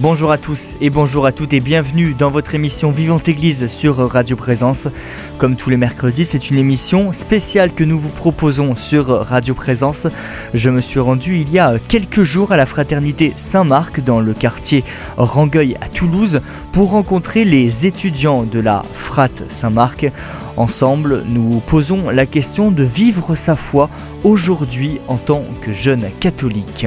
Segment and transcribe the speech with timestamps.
[0.00, 3.98] Bonjour à tous et bonjour à toutes et bienvenue dans votre émission Vivante Église sur
[3.98, 4.88] Radio Présence.
[5.36, 10.06] Comme tous les mercredis, c'est une émission spéciale que nous vous proposons sur Radio Présence.
[10.54, 14.32] Je me suis rendu il y a quelques jours à la fraternité Saint-Marc dans le
[14.32, 14.84] quartier
[15.18, 16.40] Rangueil à Toulouse
[16.72, 20.10] pour rencontrer les étudiants de la Frat Saint-Marc.
[20.56, 23.90] Ensemble, nous posons la question de vivre sa foi
[24.24, 26.86] aujourd'hui en tant que jeune catholique.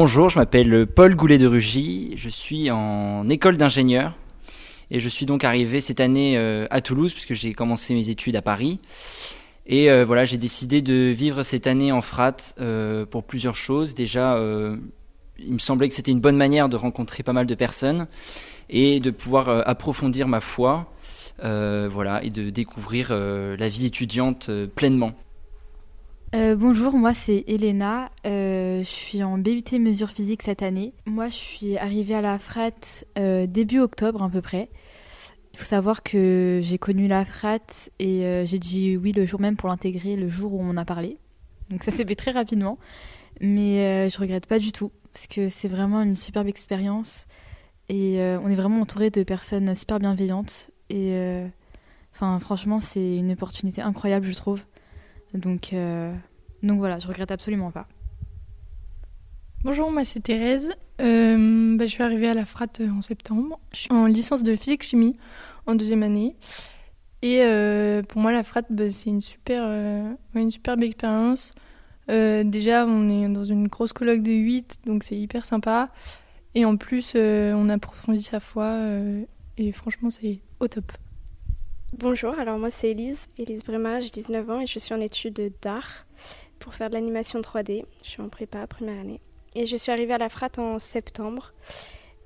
[0.00, 4.14] Bonjour, je m'appelle Paul Goulet de Rugy, je suis en école d'ingénieur
[4.92, 8.36] et je suis donc arrivé cette année euh, à Toulouse puisque j'ai commencé mes études
[8.36, 8.78] à Paris.
[9.66, 13.96] Et euh, voilà, j'ai décidé de vivre cette année en frat euh, pour plusieurs choses.
[13.96, 14.40] Déjà,
[15.36, 18.06] il me semblait que c'était une bonne manière de rencontrer pas mal de personnes
[18.70, 20.92] et de pouvoir approfondir ma foi,
[21.42, 25.14] voilà, et de découvrir la vie étudiante pleinement.
[26.34, 28.10] Euh, bonjour, moi c'est Elena.
[28.26, 30.92] Euh, je suis en BUT mesures physiques cette année.
[31.06, 34.68] Moi je suis arrivée à la FRAT euh, début octobre à peu près.
[35.54, 39.56] Il faut savoir que j'ai connu la FRAT et j'ai dit oui le jour même
[39.56, 41.16] pour l'intégrer, le jour où on a parlé.
[41.70, 42.78] Donc ça s'est fait très rapidement.
[43.40, 47.26] Mais je regrette pas du tout parce que c'est vraiment une superbe expérience
[47.88, 50.70] et on est vraiment entouré de personnes super bienveillantes.
[50.90, 51.42] Et
[52.12, 54.62] franchement c'est une opportunité incroyable je trouve.
[55.34, 56.14] Donc, euh,
[56.62, 57.86] donc voilà, je regrette absolument pas.
[59.64, 60.70] Bonjour, moi c'est Thérèse.
[61.00, 63.58] Euh, bah, je suis arrivée à la FRAT euh, en septembre.
[63.72, 65.16] Je suis en licence de physique-chimie
[65.66, 66.36] en deuxième année.
[67.20, 67.38] Et
[68.08, 69.64] pour moi, la FRAT, bah, c'est une, super,
[70.36, 71.52] une superbe expérience.
[72.06, 75.90] déjà, on est dans une grosse colloque de 8, donc c'est hyper sympa.
[76.54, 78.78] Et en plus, on approfondit sa foi.
[79.56, 80.92] et franchement, c'est au top.
[81.96, 85.52] Bonjour, alors moi c'est Elise, Elise Brema, j'ai 19 ans et je suis en études
[85.62, 86.04] d'art
[86.58, 87.86] pour faire de l'animation 3D.
[88.04, 89.20] Je suis en prépa, première année.
[89.54, 91.54] Et je suis arrivée à la FRAT en septembre.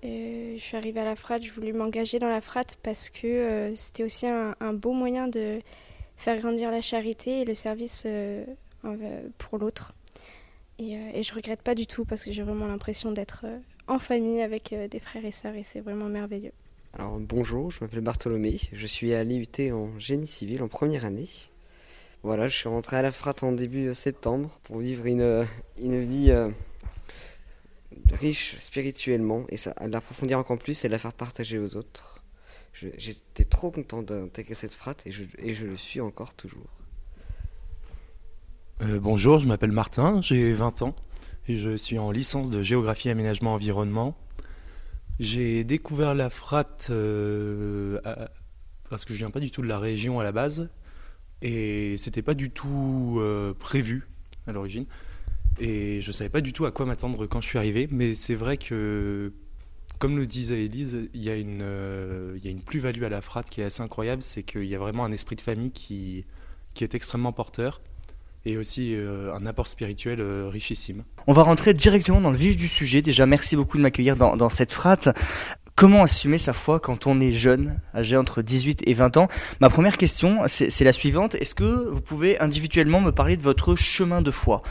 [0.04, 3.28] Euh, je suis arrivée à la FRAT, je voulais m'engager dans la FRAT parce que
[3.28, 5.60] euh, c'était aussi un, beau moyen de
[6.16, 8.44] faire grandir la charité et le service euh,
[9.38, 9.94] pour l'autre.
[10.80, 13.46] Et, et, je regrette pas du tout parce que j'ai vraiment l'impression d'être
[13.86, 16.52] en famille avec des frères et sœurs et c'est vraiment merveilleux.
[16.94, 21.28] Alors bonjour, je m'appelle Bartholomé, je suis à l'IUT en génie civil en première année.
[22.22, 25.46] Voilà, je suis rentré à la FRAT en début septembre pour vivre une,
[25.80, 26.50] une vie euh,
[28.12, 32.22] riche spirituellement et ça, l'approfondir encore plus et la faire partager aux autres.
[32.74, 36.68] J'étais trop content d'intégrer cette FRAT et je, le suis encore toujours.
[38.82, 40.94] Euh, bonjour, je m'appelle Martin, j'ai 20 ans
[41.48, 44.14] et je suis en licence de géographie, aménagement, environnement
[45.20, 48.00] j'ai découvert la frat euh,
[48.90, 50.70] parce que je viens pas du tout de la région à la base
[51.40, 54.08] et c'était pas du tout euh, prévu
[54.46, 54.86] à l'origine.
[55.58, 58.34] Et je savais pas du tout à quoi m'attendre quand je suis arrivé mais c'est
[58.34, 59.32] vrai que
[59.98, 63.08] comme le disait Elise, il y a une, euh, il y a une plus-value à
[63.08, 65.70] la frat qui est assez incroyable, c'est qu'il y a vraiment un esprit de famille
[65.70, 66.24] qui,
[66.74, 67.80] qui est extrêmement porteur
[68.44, 71.04] et aussi euh, un apport spirituel euh, richissime.
[71.26, 73.02] On va rentrer directement dans le vif du sujet.
[73.02, 75.08] Déjà, merci beaucoup de m'accueillir dans, cette frate.
[75.74, 79.28] Comment assumer sa foi quand on est jeune, âgé entre 18 et 20 ans?
[79.60, 81.34] Ma première question, c'est la suivante.
[81.36, 84.62] Est-ce que vous pouvez individuellement me parler de votre chemin de foi?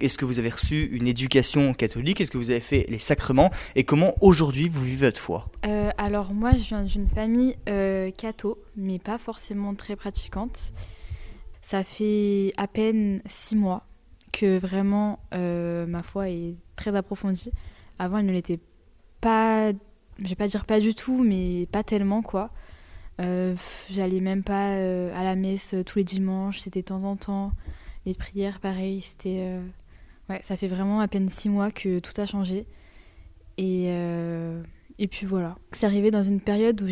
[0.00, 2.20] Est-ce que vous avez reçu une éducation catholique?
[2.20, 3.50] Est-ce que vous avez fait les sacrements?
[3.76, 5.50] Et comment aujourd'hui vous vivez votre foi?
[5.66, 10.72] Euh, Alors moi, je viens d'une famille euh, catho, mais pas forcément très pratiquante.
[11.64, 13.86] Ça fait à peine six mois
[14.32, 17.52] que vraiment euh, ma foi est très approfondie.
[17.98, 18.60] Avant, elle ne l'était
[19.22, 19.72] pas,
[20.18, 22.50] je vais pas dire pas du tout, mais pas tellement quoi.
[23.18, 23.56] Euh,
[23.88, 27.52] j'allais même pas euh, à la messe tous les dimanches, c'était de temps en temps.
[28.04, 29.58] Les prières, pareil, c'était.
[30.28, 32.66] Ouais, ça fait vraiment à peine six mois que tout a changé.
[33.56, 35.56] Et, et puis voilà.
[35.72, 36.88] C'est arrivé dans une période où,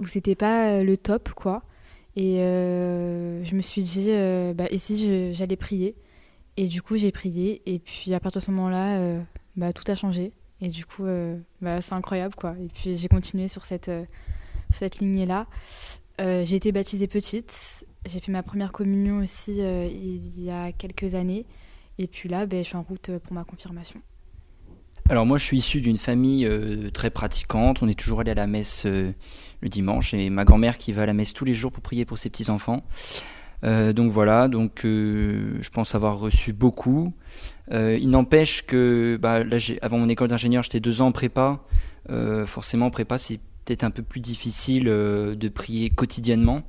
[0.00, 1.64] où c'était pas le top, quoi.
[2.16, 5.96] Et euh, je me suis dit, euh, bah, et si j'allais prier?
[6.56, 7.62] Et du coup, j'ai prié.
[7.66, 9.22] Et puis, à partir de ce moment-là, euh,
[9.56, 10.32] bah, tout a changé.
[10.60, 11.04] Et du coup,
[11.60, 12.54] bah, c'est incroyable, quoi.
[12.62, 13.90] Et puis, j'ai continué sur cette,
[14.70, 15.46] cette lignée-là.
[16.20, 17.84] j'ai été baptisée petite.
[18.06, 21.46] J'ai fait ma première communion aussi il y a quelques années.
[21.98, 24.00] Et puis là, ben, je suis en route pour ma confirmation.
[25.08, 26.48] Alors moi, je suis issu d'une famille
[26.94, 27.82] très pratiquante.
[27.82, 28.86] On est toujours allé à la messe
[29.62, 32.04] le dimanche et ma grand-mère qui va à la messe tous les jours pour prier
[32.04, 32.84] pour ses petits-enfants.
[33.62, 37.14] donc voilà, donc je pense avoir reçu beaucoup.
[37.70, 41.60] il n'empêche que bah, là, avant mon école d'ingénieur, j'étais deux ans en prépa.
[42.46, 46.62] forcément, en prépa, c'est peut-être un peu plus difficile de prier quotidiennement.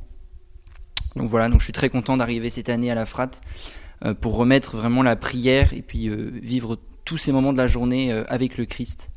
[1.16, 3.32] Donc voilà, donc je suis très content d'arriver cette année à la FRAT
[4.22, 8.58] pour remettre vraiment la prière et puis vivre tous ces moments de la journée avec
[8.58, 9.13] le Christ.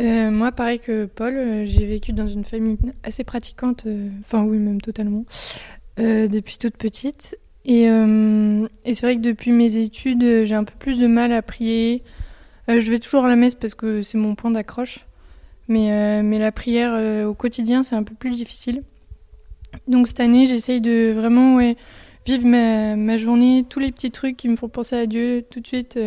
[0.00, 4.44] Euh, moi, pareil que Paul, euh, j'ai vécu dans une famille assez pratiquante, euh, enfin
[4.44, 5.24] oui, même totalement,
[5.98, 7.36] depuis toute petite.
[7.66, 7.84] Et,
[8.86, 12.02] c'est vrai que depuis mes études, j'ai un peu plus de mal à prier.
[12.68, 15.06] je vais toujours à la messe parce que c'est mon point d'accroche.
[15.68, 18.82] Mais, mais la prière au quotidien, c'est un peu plus difficile.
[19.88, 21.58] Donc cette année, j'essaye de vraiment
[22.24, 25.44] vivre ma, journée, tous les petits trucs qui me font penser à Dieu.
[25.50, 25.98] Tout de suite,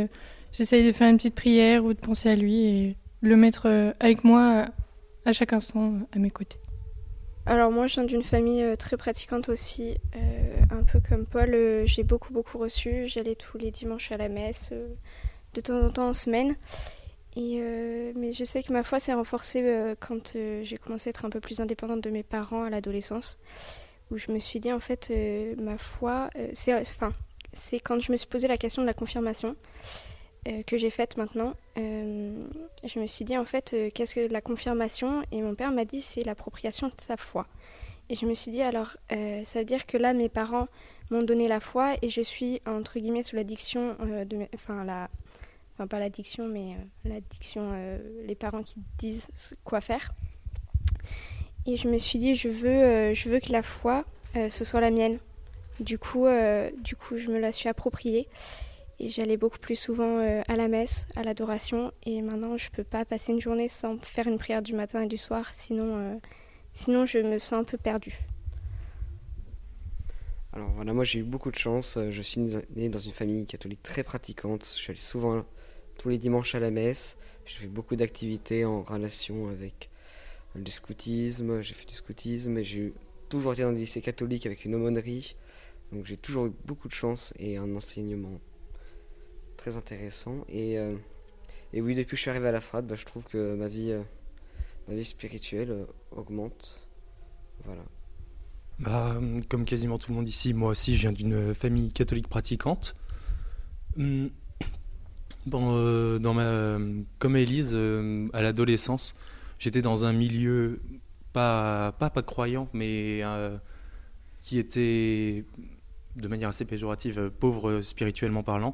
[0.53, 2.95] j'essaye de faire une petite prière ou de penser à lui.
[3.23, 4.67] Le mettre euh, avec moi
[5.25, 6.59] à chaque instant à mes côtés.
[7.45, 11.83] Alors moi je viens d'une famille euh, très pratiquante aussi, euh, un peu comme Paul,
[11.85, 14.71] j'ai beaucoup beaucoup reçu, j'allais tous les dimanches à la messe,
[15.53, 16.55] de temps en temps en semaine.
[17.35, 17.59] Et,
[18.15, 21.39] mais je sais que ma foi s'est renforcée quand j'ai commencé à être un peu
[21.39, 23.39] plus indépendante de mes parents à l'adolescence,
[24.11, 25.11] où je me suis dit en fait
[25.57, 27.11] ma foi, c'est enfin,
[27.83, 29.55] quand je me suis posé la question de la confirmation.
[30.45, 32.37] Euh, que j'ai faite maintenant, euh,
[32.83, 35.23] je me suis dit en fait, euh, qu'est-ce que la confirmation?
[35.31, 37.47] Et mon père m'a dit c'est l'appropriation de sa foi.
[38.09, 40.67] Et je me suis dit alors, ça veut dire que là, mes parents
[41.09, 43.95] m'ont donné la foi et je suis entre guillemets sous l'addiction
[44.53, 45.09] enfin la,
[45.73, 46.75] enfin pas l'addiction, mais
[47.05, 47.71] l'addiction,
[48.27, 49.29] les parents qui disent
[49.63, 50.13] quoi faire.
[51.65, 54.03] Et je me suis dit je veux, je veux que la foi
[54.35, 55.17] ce soit la mienne.
[55.79, 56.27] Du coup,
[56.79, 58.27] du coup, je me la suis appropriée.
[58.99, 61.91] Et j'allais beaucoup plus souvent euh, à la messe, à l'adoration.
[62.05, 65.01] Et maintenant, je ne peux pas passer une journée sans faire une prière du matin
[65.01, 65.49] et du soir.
[65.53, 66.15] Sinon, euh,
[66.73, 68.17] sinon je me sens un peu perdue.
[70.53, 71.97] Alors voilà, moi j'ai eu beaucoup de chance.
[72.09, 72.41] Je suis
[72.75, 74.63] né dans une famille catholique très pratiquante.
[74.63, 75.43] Je suis allé souvent
[75.97, 77.17] tous les dimanches à la messe.
[77.45, 79.89] J'ai fait beaucoup d'activités en relation avec
[80.53, 81.61] le scoutisme.
[81.61, 82.93] J'ai fait du scoutisme et j'ai
[83.29, 85.35] toujours été dans des lycées catholiques avec une aumônerie.
[85.91, 88.39] Donc j'ai toujours eu beaucoup de chance et un enseignement
[89.63, 90.43] très intéressant.
[90.49, 90.93] Et, euh,
[91.71, 93.69] et oui, depuis que je suis arrivé à la FRAD, bah, je trouve que ma
[93.69, 94.01] vie, euh,
[94.89, 96.81] ma vie spirituelle euh, augmente.
[97.63, 97.83] Voilà.
[98.79, 99.17] Bah,
[99.47, 102.95] comme quasiment tout le monde ici, moi aussi, je viens d'une famille catholique pratiquante.
[103.97, 104.31] Hum,
[105.45, 106.77] dans ma,
[107.19, 107.75] comme Élise,
[108.33, 109.15] à l'adolescence,
[109.59, 110.81] j'étais dans un milieu
[111.31, 113.21] pas, pas, pas croyant, mais
[114.41, 115.45] qui était
[116.15, 118.73] de manière assez péjorative, pauvre spirituellement parlant.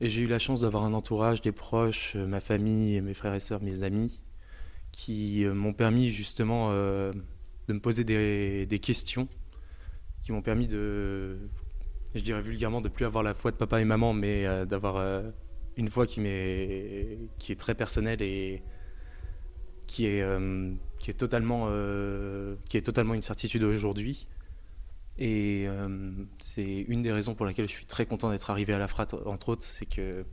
[0.00, 3.34] Et j'ai eu la chance d'avoir un entourage, des proches, euh, ma famille, mes frères
[3.34, 4.20] et sœurs, mes amis,
[4.92, 7.12] qui euh, m'ont permis justement euh,
[7.68, 9.26] de me poser des, questions,
[10.22, 11.38] qui m'ont permis de,
[12.14, 15.24] je dirais vulgairement, de plus avoir la foi de papa et maman, mais d'avoir
[15.76, 18.62] une foi qui, est, qui est très personnelle et
[19.86, 20.24] qui est,
[20.98, 21.68] qui est, totalement,
[22.68, 24.28] qui est totalement une certitude aujourd'hui.
[25.18, 25.88] Et euh,
[26.42, 29.08] c'est une des raisons pour laquelle je suis très content d'être arrivé à la FRAT,
[29.24, 30.24] entre autres, c'est que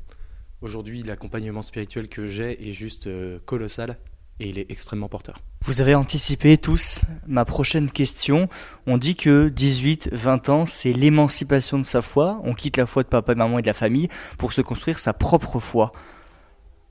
[0.62, 3.98] aujourd'hui l'accompagnement spirituel que j'ai est juste euh, colossal
[4.40, 5.38] et il est extrêmement porteur.
[5.64, 8.50] Vous avez anticipé tous ma prochaine question.
[8.88, 12.42] On dit que 18-20 ans, c'est l'émancipation de sa foi.
[12.44, 15.14] On quitte la foi de papa, maman et de la famille pour se construire sa
[15.14, 15.94] propre foi.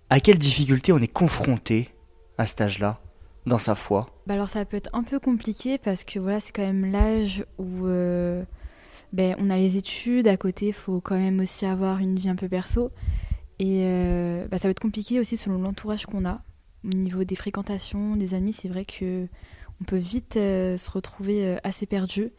[0.09, 1.91] À quelles difficultés on est confronté
[2.39, 3.01] à cet âge-là?
[3.47, 6.53] Dans sa foi bah Alors ça peut être un peu compliqué parce que voilà, c'est
[6.53, 8.45] quand même l'âge où euh,
[9.13, 12.29] ben, on a les études, à côté il faut quand même aussi avoir une vie
[12.29, 12.91] un peu perso.
[13.59, 16.43] Et euh, bah, ça va être compliqué aussi selon l'entourage qu'on a.
[16.85, 19.29] Au niveau des fréquentations, des amis, c'est vrai que
[19.81, 22.33] on peut vite euh, se retrouver assez perdu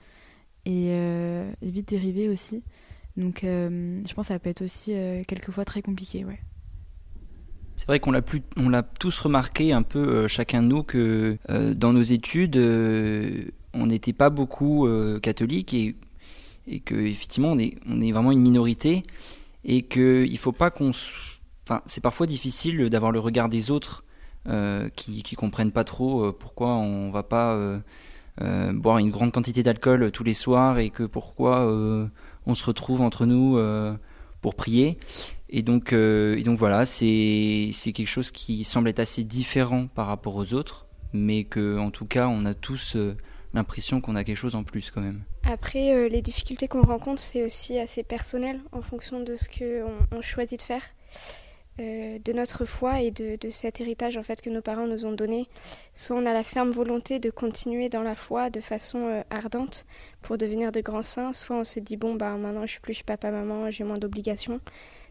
[0.66, 2.64] et, et, vite dériver aussi.
[3.18, 4.94] Donc je pense que ça peut être aussi
[5.28, 6.24] quelquefois très compliqué.
[6.26, 6.40] Ouais.
[7.76, 8.22] C'est vrai qu'on l'a
[8.56, 12.56] on l'a tous remarqué un peu euh, chacun de nous que euh, dans nos études,
[12.56, 14.88] euh, on n'était pas beaucoup
[15.22, 15.96] catholiques et,
[16.68, 19.02] et que effectivement on est, vraiment une minorité
[19.66, 20.92] et que il faut pas qu'on,
[21.86, 24.04] c'est parfois difficile d'avoir le regard des autres
[24.96, 27.60] qui, qui comprennent pas trop pourquoi on va pas
[28.40, 31.66] boire une grande quantité d'alcool tous les soirs et que pourquoi
[32.46, 33.58] on se retrouve entre nous
[34.42, 35.00] pour prier.
[35.56, 40.08] Et donc, euh, et donc voilà, c'est quelque chose qui semble être assez différent par
[40.08, 43.16] rapport aux autres, mais que en tout cas, on a tous euh,
[43.54, 45.22] l'impression qu'on a quelque chose en plus quand même.
[45.44, 50.18] Après, euh, les difficultés qu'on rencontre, c'est aussi assez personnel en fonction de ce qu'on
[50.18, 50.84] on choisit de faire.
[51.78, 55.48] de notre foi et de, cet héritage en fait que nos parents nous ont donné.
[55.94, 59.86] Soit on a la ferme volonté de continuer dans la foi de façon ardente
[60.24, 63.04] pour devenir de grands saints, soit on se dit bon bah maintenant je suis plus
[63.04, 64.60] papa maman, j'ai moins d'obligations.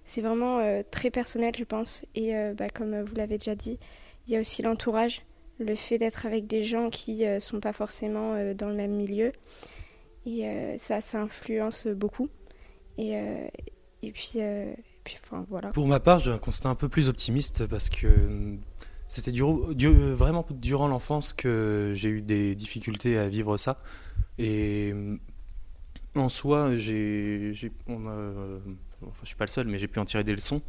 [0.05, 2.05] C'est vraiment euh, très personnel je pense.
[2.15, 3.79] Et bah, comme vous l'avez déjà dit,
[4.27, 5.23] il y a aussi l'entourage,
[5.59, 9.33] le fait d'être avec des gens qui sont pas forcément dans le même milieu.
[10.27, 10.45] Et
[10.79, 12.29] ça ça influence beaucoup.
[12.99, 13.15] Et,
[14.03, 14.41] et puis
[15.73, 18.57] pour ma part, j'ai un constat un peu plus optimiste parce que euh,
[19.09, 23.81] c'était vraiment durant l'enfance que j'ai eu des difficultés à vivre ça.
[24.39, 25.17] Et euh,
[26.15, 27.53] en soi, j'ai,
[27.89, 28.59] euh,
[29.09, 30.63] enfin, je suis pas le seul, mais j'ai pu en tirer des leçons.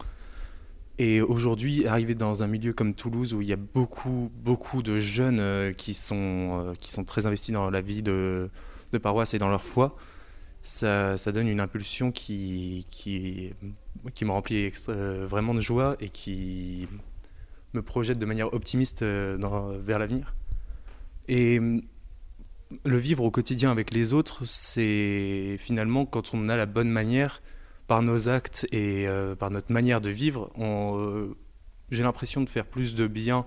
[0.99, 4.99] Et aujourd'hui, arriver dans un milieu comme Toulouse où il y a beaucoup, beaucoup de
[4.99, 8.49] jeunes qui, sont, qui sont très investis dans la vie de,
[8.91, 9.97] de paroisse et dans leur foi,
[10.63, 13.53] ça, donne une impulsion qui, qui,
[14.21, 16.87] me remplit euh, vraiment de joie et qui
[17.73, 19.37] me projette de manière optimiste euh,
[19.81, 20.35] vers l'avenir.
[21.27, 21.59] Et
[22.85, 27.41] le vivre au quotidien avec les autres, c'est finalement quand on a la bonne manière,
[27.87, 30.51] par nos actes et euh, par notre manière de vivre,
[31.91, 33.45] j'ai l'impression de faire plus de bien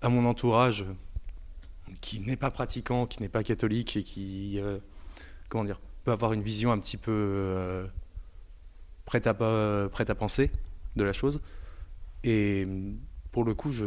[0.00, 0.84] à mon entourage
[2.00, 4.60] qui n'est pas pratiquant, qui n'est pas catholique et qui,
[5.48, 7.86] comment dire, peut avoir une vision un petit peu
[9.04, 9.34] prête à
[10.14, 10.50] penser
[10.96, 11.40] de la chose.
[12.24, 12.66] Et
[13.30, 13.84] pour le coup, je,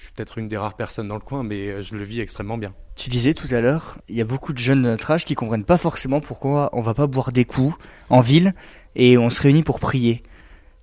[0.00, 2.74] suis peut-être une des rares personnes dans le coin, mais je le vis extrêmement bien.
[2.94, 5.34] Tu disais tout à l'heure, il y a beaucoup de jeunes de notre âge qui
[5.34, 7.74] comprennent pas forcément pourquoi on va pas boire des coups
[8.10, 8.54] en ville
[8.94, 10.22] et on se réunit pour prier.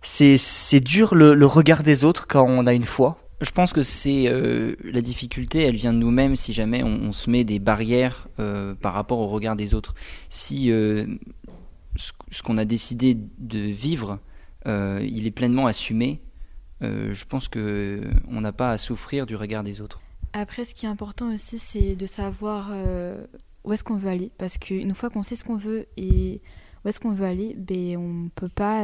[0.01, 3.19] C'est, c'est dur le, regard des autres quand on a une foi.
[3.41, 7.29] Je pense que c'est euh, la difficulté, elle vient de nous-mêmes si jamais on, se
[7.29, 9.95] met des barrières euh, par rapport au regard des autres.
[10.29, 11.05] Si euh,
[11.97, 14.19] ce qu'on a décidé de vivre,
[14.67, 16.21] euh, il est pleinement assumé.
[16.83, 20.01] Euh, je pense que on n'a pas à souffrir du regard des autres.
[20.33, 23.25] Après, ce qui est important aussi, c'est de savoir euh,
[23.63, 24.31] où est-ce qu'on veut aller.
[24.37, 26.41] Parce qu'une fois qu'on sait ce qu'on veut et
[26.83, 28.83] où est-ce qu'on veut aller, ben, on ne peut pas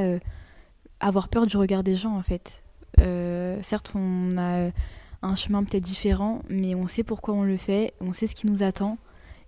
[0.99, 2.61] avoir peur du regard des gens, en fait.
[3.61, 4.71] certes, on a
[5.21, 8.47] un chemin peut-être différent, mais on sait pourquoi on le fait, on sait ce qui
[8.47, 8.97] nous attend,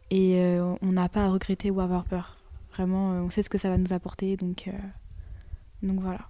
[0.09, 2.41] et on n'a pas à regretter ou avoir peur.
[2.71, 4.71] Vraiment, euh, on sait ce que ça va nous apporter, donc, euh,
[5.83, 6.27] donc voilà.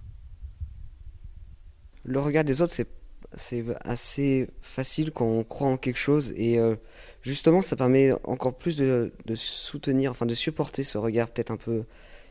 [2.04, 6.76] Le regard des autres, c'est assez facile quand on croit en quelque chose et euh,
[7.22, 11.84] justement ça permet encore plus de, soutenir, enfin de supporter ce regard peut-être un peu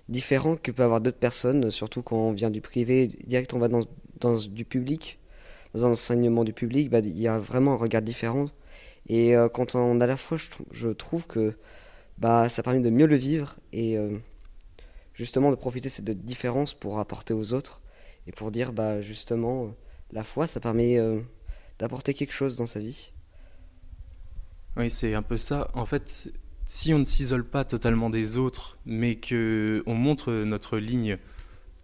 [0.10, 3.68] différent que peut avoir d'autres personnes, surtout quand on vient du privé, direct on va
[3.68, 5.20] dans, du public,
[5.74, 8.50] dans un enseignement du public, bah, il y a vraiment un regard différent
[9.08, 11.56] et quand on a la foi, je, je trouve que
[12.22, 14.16] bah, ça permet de mieux le vivre et euh,
[15.16, 17.81] justement de profiter de cette différence pour apporter aux autres
[18.28, 19.68] et pour dire bah justement euh,
[20.12, 21.20] la foi ça permet euh,
[21.80, 23.12] d'apporter quelque chose dans sa vie.
[24.78, 25.70] Oui, c'est un peu ça.
[25.74, 26.32] En fait,
[26.66, 31.18] si on ne s'isole pas totalement des autres, mais que on montre notre ligne,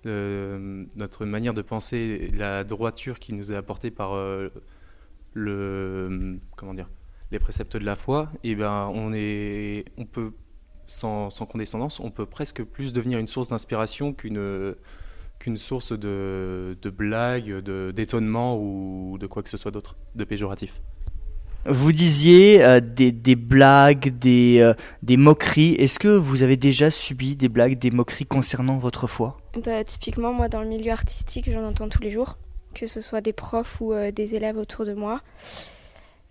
[0.05, 4.15] notre manière de penser, la droiture qui nous est apportée par
[5.33, 6.87] le comment dire
[7.31, 10.31] les préceptes de la foi, et eh ben on est, on peut
[10.85, 14.75] sans, sans, condescendance, on peut presque plus devenir une source d'inspiration qu'une
[15.39, 17.61] qu'une source de, de blagues,
[17.93, 20.81] d'étonnement ou de quoi que ce soit d'autre, de péjoratif.
[21.69, 25.73] Vous disiez euh, des, des, blagues, des, euh, des moqueries.
[25.73, 29.37] Est-ce que vous avez déjà subi des blagues, des moqueries concernant votre foi?
[29.65, 32.37] Bah, Typiquement, moi, dans le milieu artistique, j'en entends tous les jours,
[32.73, 35.21] que ce soit des profs ou euh, des élèves autour de moi.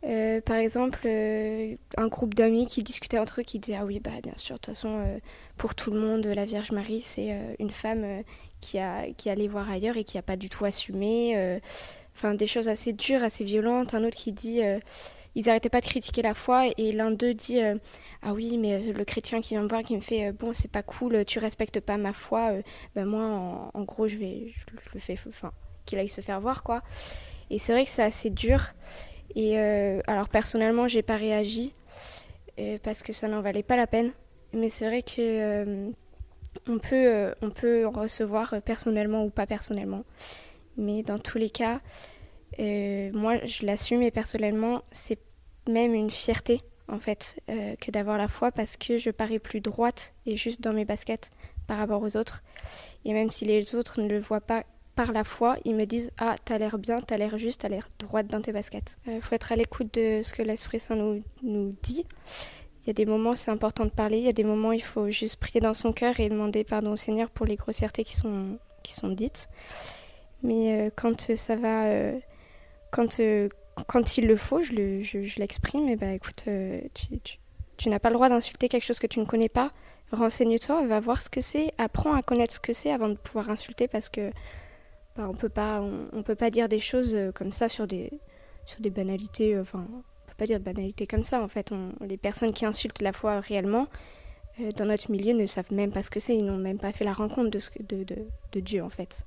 [0.05, 3.99] Euh, par exemple, euh, un groupe d'amis qui discutaient entre eux, qui disaient Ah oui,
[3.99, 5.19] bah, bien sûr, de toute façon, euh,
[5.57, 8.23] pour tout le monde, la Vierge Marie, c'est une femme
[8.61, 11.61] qui, a, qui allait voir ailleurs et qui n'a pas du tout assumé.
[12.15, 13.95] Enfin, des choses assez dures, assez violentes.
[13.95, 14.61] Un autre qui dit
[15.35, 17.61] Ils n'arrêtaient pas de critiquer la foi, et l'un d'eux dit
[18.23, 20.83] Ah oui, mais le chrétien qui vient me voir, qui me fait Bon, c'est pas
[20.83, 22.53] cool, tu respectes pas ma foi,
[22.95, 24.53] ben moi, en, gros, je, vais,
[24.95, 25.53] le fais, enfin,
[25.85, 26.83] qu'il aille se faire voir, quoi.
[27.51, 28.73] Et c'est vrai que c'est assez dur.
[29.35, 31.75] Et euh, alors personnellement, j'ai pas réagi
[32.59, 34.13] euh, parce que ça n'en valait pas la peine.
[34.53, 35.91] Mais c'est vrai que euh,
[36.69, 40.05] on peut, on peut en recevoir personnellement ou pas personnellement.
[40.77, 41.81] Mais dans tous les cas,
[42.59, 45.19] moi je l'assume et personnellement, c'est
[45.69, 50.15] même une fierté en fait que d'avoir la foi parce que je parais plus droite
[50.27, 51.31] et juste dans mes baskets
[51.67, 52.43] par rapport aux autres.
[53.05, 54.65] Et même si les autres ne le voient pas
[54.97, 57.89] par la foi, ils me disent Ah, t'as l'air bien, t'as l'air juste, t'as l'air
[57.99, 58.97] droite dans tes baskets.
[59.07, 62.05] Il euh, faut être à l'écoute de ce que l'Esprit Saint nous, nous dit.
[62.87, 64.19] Il y a des moments, c'est important de parler.
[64.19, 66.93] Il y a des moments, il faut juste prier dans son cœur et demander pardon
[66.93, 69.49] au Seigneur pour les grossièretés qui sont, qui sont dites.
[70.43, 72.13] Mais quand ça va,
[72.93, 73.21] quand,
[73.87, 75.89] quand il le faut, je l'exprime.
[75.89, 76.45] et bah écoute,
[77.77, 79.73] tu, n'as pas le droit d'insulter quelque chose que tu ne connais pas.
[80.13, 83.51] Renseigne-toi, va voir ce que c'est, apprends à connaître ce que c'est avant de pouvoir
[83.51, 84.31] insulter parce que
[85.17, 88.13] bah, on peut pas, on, peut pas dire des choses euh, comme ça sur des,
[88.67, 89.55] sur des banalités.
[89.55, 89.87] Euh, enfin,
[90.37, 91.43] pas dire de banalités comme ça.
[91.43, 93.89] En fait, les personnes qui insultent la foi réellement
[94.61, 96.37] euh, dans notre milieu ne savent même pas ce que c'est.
[96.37, 97.61] Ils n'ont même pas fait la rencontre de,
[97.95, 98.17] de,
[98.53, 99.25] de, Dieu en fait.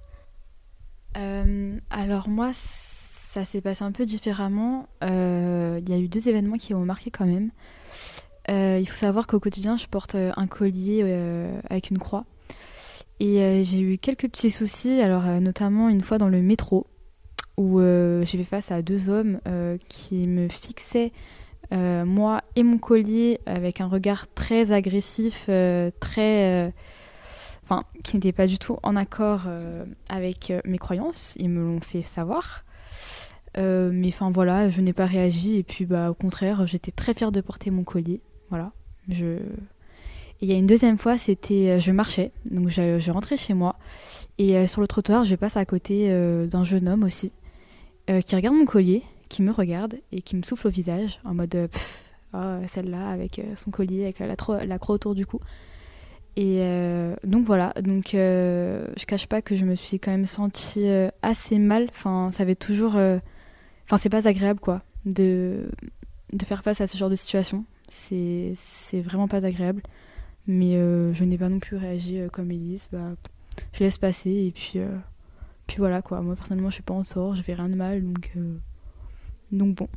[1.90, 4.88] alors moi, ça s'est passé un peu différemment.
[5.02, 7.52] Il y a eu deux événements qui m'ont marqué quand même.
[8.48, 11.04] il faut savoir qu'au quotidien, je porte un collier
[11.70, 12.26] avec une croix.
[13.20, 16.88] Et euh, j'ai eu quelques petits soucis, alors euh, notamment une fois dans le métro,
[17.60, 19.40] où euh, j'ai fait face à deux hommes
[19.90, 21.12] qui me fixaient,
[21.72, 25.46] moi et mon collier, avec un regard très agressif,
[26.00, 26.74] très.
[27.64, 29.44] Enfin, qui n'était pas du tout en accord
[30.10, 31.36] avec mes croyances.
[31.38, 32.64] Ils me l'ont fait savoir.
[33.56, 37.32] mais enfin voilà, je n'ai pas réagi et puis bah au contraire, j'étais très fière
[37.32, 38.22] de porter mon collier.
[38.50, 38.72] Voilà,
[39.10, 39.40] je
[40.42, 43.76] il y a une deuxième fois, c'était, euh, je marchais, donc je, rentrais chez moi,
[44.38, 47.32] et euh, sur le trottoir, je passe à côté euh, d'un jeune homme aussi,
[48.26, 51.70] qui regarde mon collier, qui me regarde et qui me souffle au visage, en mode,
[52.34, 54.28] oh, celle-là, avec son collier, avec la,
[54.66, 55.40] la, croix autour du cou.
[56.36, 56.62] Et
[57.24, 60.88] donc voilà, donc je cache pas que je me suis quand même sentie
[61.22, 61.88] assez mal.
[61.92, 62.96] Enfin, ça avait toujours.
[62.96, 65.70] Enfin, c'est pas agréable quoi de,
[66.34, 67.66] de faire face à ce genre de situation.
[67.90, 68.56] C'est
[68.94, 69.82] vraiment pas agréable.
[70.48, 72.90] Mais euh, je n'ai pas non plus réagi euh, comme Elise.
[72.92, 73.12] Bah,
[73.74, 74.88] je laisse passer et puis, euh,
[75.70, 76.22] puis voilà quoi.
[76.22, 78.32] Moi personnellement, je suis pas en sort, je fais rien de mal donc,
[79.52, 79.88] donc bon.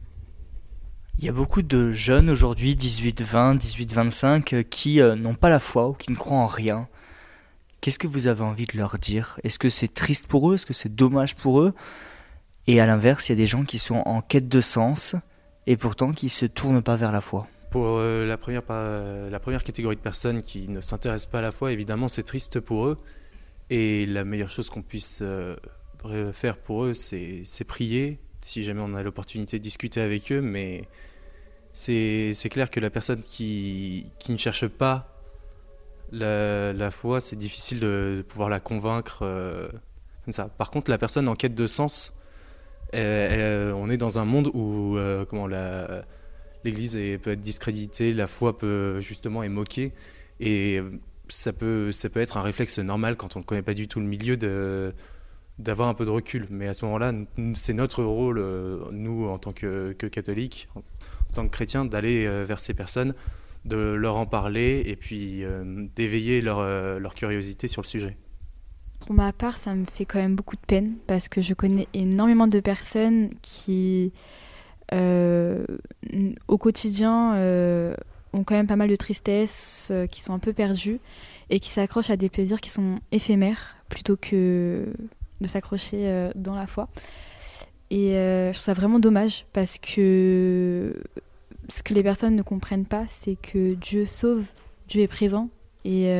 [1.19, 5.93] Il y a beaucoup de jeunes aujourd'hui, 18-20, 18-25, qui n'ont pas la foi ou
[5.93, 6.88] qui ne croient en rien.
[7.81, 9.38] Qu'est-ce que vous avez envie de leur dire?
[9.45, 10.55] Est-ce que c'est triste pour eux?
[10.55, 11.75] Est-ce que c'est dommage pour eux?
[12.67, 15.17] Et à l'inverse, il y a des gens qui sont en quête de sens
[15.67, 17.47] et pourtant qui ne se tournent pas vers la foi.
[17.71, 21.52] Pour euh, la, première, la première catégorie de personnes qui ne s'intéressent pas à la
[21.52, 22.99] foi, évidemment, c'est triste pour eux.
[23.75, 25.57] Et la meilleure chose qu'on puisse euh,
[26.35, 30.42] faire pour eux, c'est prier, si jamais on a l'opportunité de discuter avec eux.
[30.42, 30.83] Mais
[31.73, 35.16] c'est clair que la personne qui, ne cherche pas
[36.11, 39.70] la, foi, c'est difficile de, pouvoir la convaincre euh,
[40.27, 40.51] comme ça.
[40.51, 42.14] Par contre, la personne en quête de sens,
[42.92, 44.99] on est dans un monde où
[45.31, 45.47] comment
[46.62, 49.94] l'Église peut être discréditée, la foi peut justement être moquée,
[50.40, 50.83] et
[51.33, 54.01] ça peut, ça peut être un réflexe normal quand on ne connaît pas du tout
[54.01, 54.37] le milieu
[55.59, 56.47] d'avoir un peu de recul.
[56.51, 57.12] Mais à ce moment-là,
[57.55, 60.83] c'est notre rôle, euh, nous, en tant que, catholiques, en,
[61.35, 63.14] tant que chrétiens, d'aller euh, vers ces personnes,
[63.64, 66.62] de leur en parler et puis euh, d'éveiller leur,
[66.99, 68.16] leur curiosité sur le sujet.
[69.01, 71.88] Pour ma part, ça me fait quand même beaucoup de peine parce que je connais
[71.95, 74.12] énormément de personnes qui
[76.49, 77.35] au quotidien
[78.33, 81.01] ont quand même pas mal de tristesse, euh, qui sont un peu perdus
[81.51, 84.87] et qui s'accrochent à des plaisirs qui sont éphémères plutôt que
[85.40, 86.88] de s'accrocher dans la foi.
[87.90, 90.95] Et je trouve ça vraiment dommage parce que
[91.68, 94.47] ce que les personnes ne comprennent pas, c'est que Dieu sauve,
[94.88, 95.51] Dieu est présent.
[95.85, 96.11] Et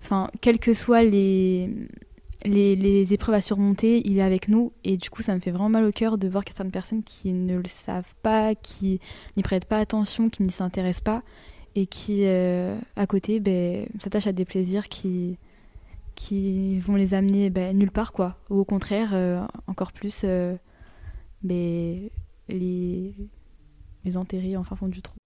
[0.00, 1.68] enfin, quels que soient les,
[2.44, 4.72] les, épreuves à surmonter, il est avec nous.
[4.84, 7.32] Et du coup, ça me fait vraiment mal au cœur de voir certaines personnes qui
[7.32, 9.00] ne le savent pas, qui
[9.36, 11.22] n'y prêtent pas attention, qui n'y s'intéressent pas,
[11.74, 15.38] et qui, euh, à côté, ben, s'attachent à des plaisirs qui,
[16.14, 18.38] qui vont les amener ben, nulle part, quoi.
[18.50, 20.56] Ou au contraire, euh, encore plus, euh,
[21.42, 22.08] ben,
[22.48, 23.14] les,
[24.04, 25.16] les enterrer en fin du trou.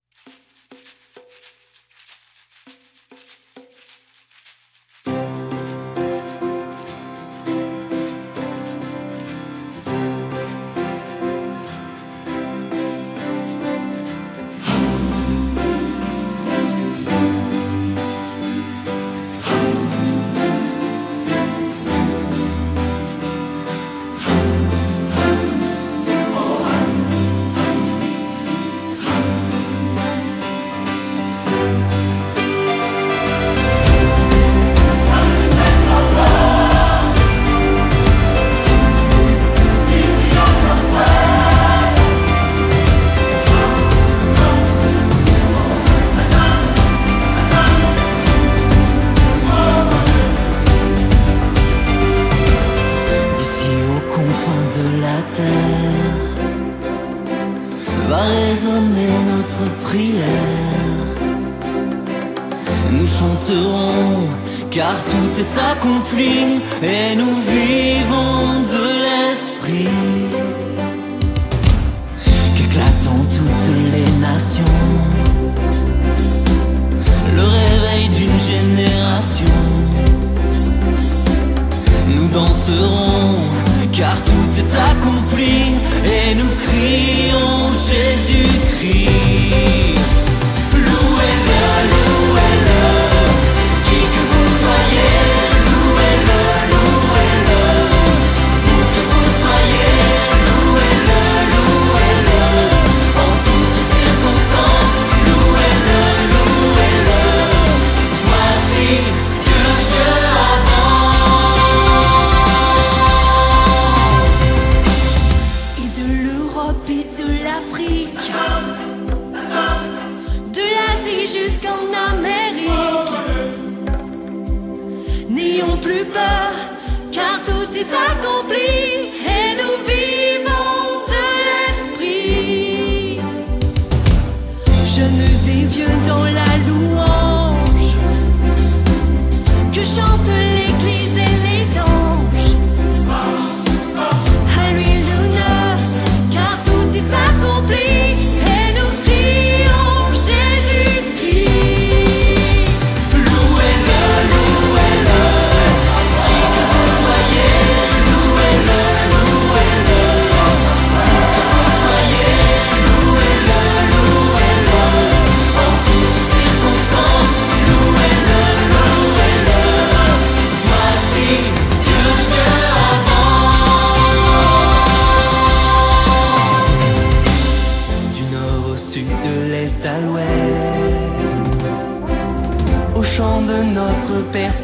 [87.90, 89.11] Jésus-Christ.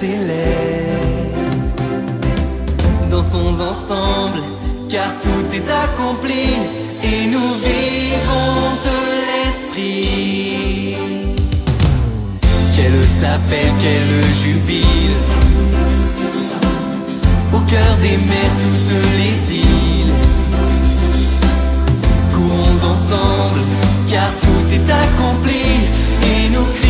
[0.00, 1.82] Céleste.
[3.10, 4.42] Dansons ensemble,
[4.88, 6.46] car tout est accompli,
[7.02, 10.96] et nous vivons de l'esprit.
[12.74, 15.18] Qu'elle s'appelle, qu'elle jubile,
[17.52, 20.14] au cœur des mers, toutes les îles.
[22.32, 23.62] Courons ensemble,
[24.08, 25.64] car tout est accompli,
[26.30, 26.87] et nous crions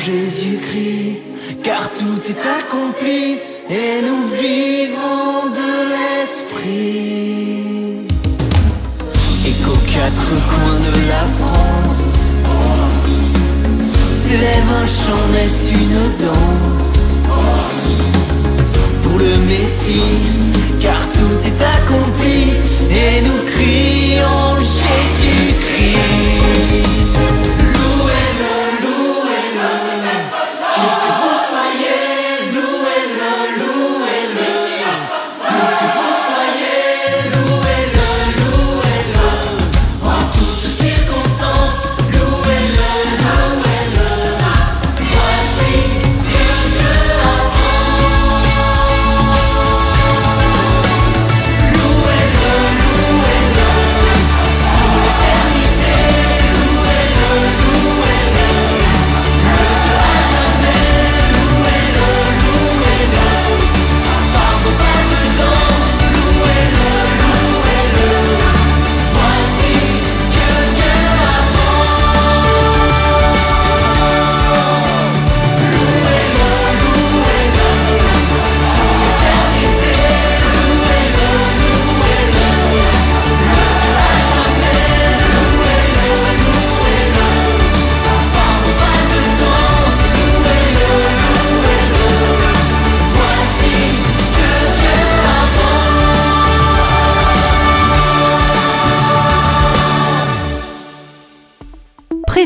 [0.00, 1.18] Jésus-Christ,
[1.62, 6.78] car tout est accompli et nous vivons de l'Esprit.
[9.46, 12.32] Et qu'aux quatre coins de la France
[14.10, 17.20] s'élève un chant, n'est-ce une danse
[19.02, 20.16] pour le Messie,
[20.78, 22.54] car tout est accompli
[22.90, 26.20] et nous crions Jésus-Christ.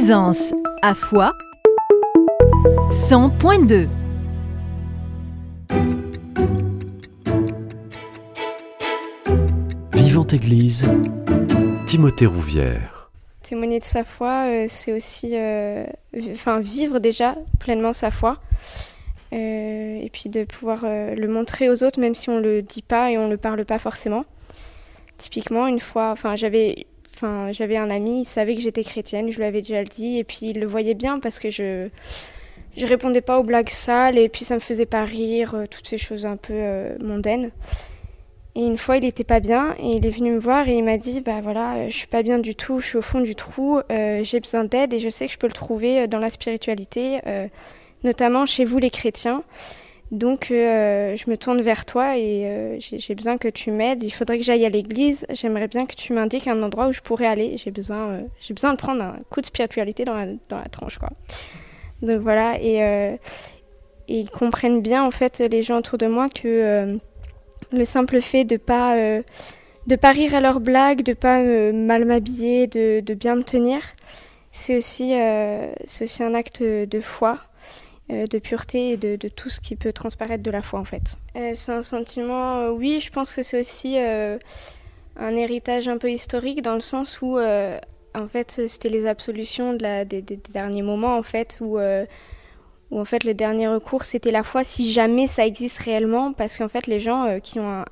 [0.07, 1.33] Présence à foi
[2.90, 3.88] 100.2
[9.95, 10.87] Vivante Église,
[11.87, 13.11] Timothée Rouvière.
[13.43, 18.38] Témoigner de sa foi, euh, c'est aussi euh, vi- enfin, vivre déjà pleinement sa foi.
[19.33, 22.83] Euh, et puis de pouvoir euh, le montrer aux autres, même si on le dit
[22.83, 24.25] pas et on le parle pas forcément.
[25.19, 26.87] Typiquement, une fois, enfin, j'avais,
[27.50, 30.50] j'avais un ami, il savait que j'étais chrétienne, je lui avais déjà dit, et puis
[30.50, 31.88] il le voyait bien parce que je,
[32.77, 35.87] je répondais pas aux blagues sales, et puis ça me faisait pas rire, euh, toutes
[35.87, 37.50] ces choses un peu euh, mondaines.
[38.57, 40.85] Et une fois, il était pas bien, et il est venu me voir et il
[40.85, 43.20] m'a dit, bah voilà, euh, je suis pas bien du tout, je suis au fond
[43.20, 46.31] du trou, j'ai besoin d'aide, et je sais que je peux le trouver dans la
[46.31, 47.20] spiritualité,
[48.05, 49.42] notamment chez vous les chrétiens.
[50.11, 54.03] Donc euh, je me tourne vers toi et euh, j'ai besoin que tu m'aides.
[54.03, 55.27] Il faudrait que j'aille à l'église.
[55.31, 57.57] J'aimerais bien que tu m'indiques un endroit où je pourrais aller.
[57.57, 60.99] J'ai besoin, euh, besoin de prendre un coup de spiritualité dans la, dans la tranche,
[60.99, 61.11] quoi.
[62.03, 63.19] Donc voilà, et, et
[64.09, 66.99] ils comprennent bien en fait les gens autour de moi que
[67.73, 68.95] le simple fait de pas
[70.01, 71.40] pas rire à leurs blagues, de pas
[71.73, 73.81] mal m'habiller, de, de bien me tenir,
[74.53, 75.14] c'est aussi
[76.03, 77.38] aussi un acte de foi
[78.09, 81.17] de pureté et de, tout ce qui peut transparaître de la foi en fait.
[81.37, 84.38] Euh, c'est un sentiment, euh, oui, je pense que c'est aussi euh,
[85.17, 87.79] un héritage un peu historique dans le sens où euh,
[88.14, 92.05] en fait c'était les absolutions des, derniers moments en fait où, euh,
[92.90, 96.59] où en fait le dernier recours c'était la foi si jamais ça existe réellement parce
[96.59, 97.85] qu'en fait les gens euh, qui ont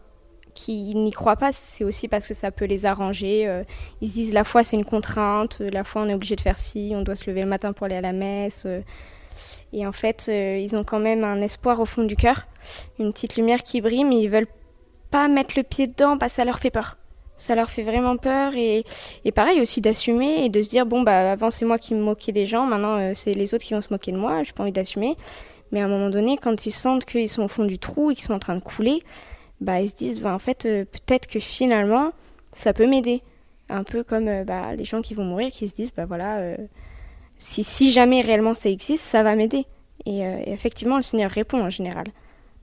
[0.54, 3.46] qui n'y croient pas, c'est aussi parce que ça peut les arranger.
[3.48, 3.64] euh,
[4.02, 6.42] ils se disent la foi c'est une contrainte, euh, la foi on est obligé de
[6.42, 8.64] faire ci, on doit se lever le matin pour aller à la messe.
[8.66, 8.82] euh,
[9.72, 12.46] et en fait, euh, ils ont quand même un espoir au fond du cœur,
[12.98, 14.48] une petite lumière qui brille, mais ils veulent
[15.10, 16.98] pas mettre le pied dedans parce que ça leur fait peur.
[17.38, 18.84] Ça leur fait vraiment peur et,
[19.34, 22.30] pareil aussi d'assumer et de se dire bon bah avant c'est moi qui me moquais
[22.30, 24.62] des gens, maintenant euh, c'est les autres qui vont se moquer de moi, j'ai pas
[24.62, 25.16] envie d'assumer.
[25.72, 28.14] Mais à un moment donné, quand ils sentent qu'ils sont au fond du trou et
[28.14, 29.00] qu'ils sont en train de couler,
[29.60, 32.12] bah ils se disent bah, en fait euh, peut-être que finalement
[32.52, 33.22] ça peut m'aider.
[33.70, 36.56] Un peu comme bah, les gens qui vont mourir qui se disent bah voilà
[37.42, 39.66] si, si jamais réellement ça existe, ça va m'aider.
[40.06, 42.06] Et, euh, et effectivement, le Seigneur répond en général.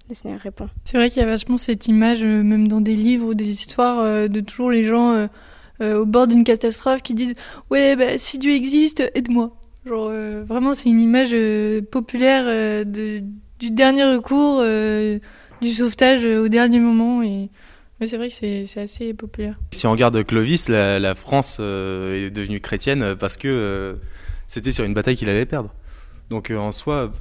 [0.08, 0.70] Le Seigneur répond.
[0.86, 3.50] C'est vrai qu'il y a vachement cette image, euh, même dans des livres ou des
[3.50, 5.28] histoires, euh, de toujours les gens euh,
[5.82, 7.36] euh, au bord d'une catastrophe qui disent
[7.70, 9.56] Ouais, bah, si Dieu existe, aide-moi.
[9.86, 13.22] Genre, euh, vraiment, c'est une image euh, populaire euh, de,
[13.60, 15.20] du dernier recours, euh,
[15.62, 17.22] du sauvetage euh, au dernier moment.
[17.22, 17.50] Et
[18.02, 19.60] ouais, c'est vrai que c'est c'est assez populaire.
[19.72, 23.94] Si on regarde Clovis, la, la France euh, est devenue chrétienne parce que euh,
[24.50, 25.74] c'était sur une bataille qu'il allait perdre.
[26.30, 27.12] Donc euh, en soi,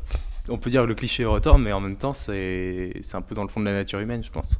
[0.48, 3.36] on peut dire que le cliché est retort, mais en même temps, c'est un peu
[3.36, 4.58] dans le fond de la nature humaine, je pense.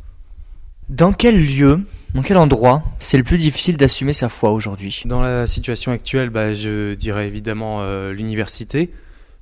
[0.88, 1.80] Dans quel lieu,
[2.14, 5.02] dans quel endroit, c'est le plus difficile d'assumer sa foi aujourd'hui?
[5.04, 8.90] Dans la situation actuelle, bah, je dirais évidemment euh, l'université,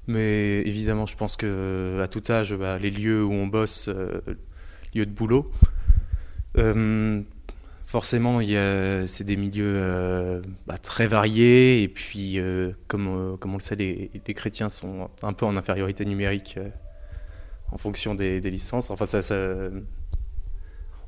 [0.08, 3.88] mais évidemment, je pense que euh, à tout âge, bah, les lieux où on bosse,
[3.88, 4.20] euh,
[4.92, 5.48] lieux de boulot,
[6.58, 7.20] euh,
[7.96, 8.40] forcément,
[9.06, 13.62] c'est des milieux euh, bah, très variés, et puis, euh, comme, euh, comme on le
[13.62, 16.58] sait, les, chrétiens sont un peu en infériorité numérique
[17.72, 18.90] en fonction des, licences.
[18.90, 19.22] Enfin, ça,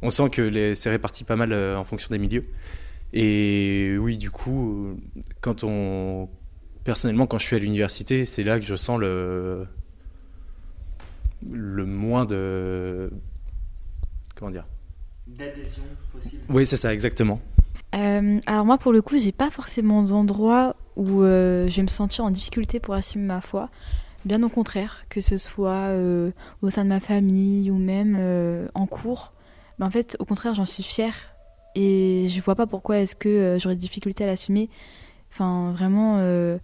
[0.01, 2.47] on sent que c'est réparti pas mal en fonction des milieux.
[3.13, 4.99] Et oui, du coup,
[5.43, 6.31] quand on.
[6.85, 9.67] Personnellement, quand je suis à l'université, c'est là que je sens le.
[11.51, 13.11] le moins de.
[14.37, 14.65] Comment dire
[15.39, 16.43] D'adhésion possible.
[16.49, 17.41] Oui, c'est ça, exactement.
[17.95, 21.89] Euh, alors moi pour le coup j'ai pas forcément d'endroit où euh, je vais me
[21.89, 23.71] sentir en difficulté pour assumer ma foi.
[24.27, 28.69] Bien au contraire, que ce soit euh, au sein de ma famille ou même euh,
[28.75, 29.33] en cours.
[29.79, 31.15] Mais en fait au contraire j'en suis fière
[31.75, 34.69] et je vois pas pourquoi est-ce que euh, j'aurais de difficulté à l'assumer.
[35.33, 36.59] Enfin vraiment euh,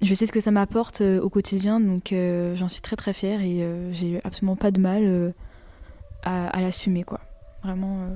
[0.00, 3.12] je sais ce que ça m'apporte euh, au quotidien donc euh, j'en suis très très
[3.12, 5.32] fière et euh, j'ai absolument pas de mal euh,
[6.22, 7.20] à, à l'assumer quoi.
[7.62, 8.14] Vraiment euh,